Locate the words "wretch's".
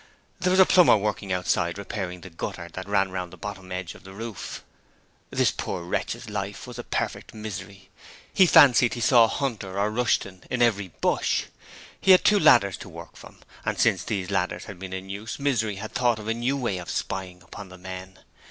5.83-6.27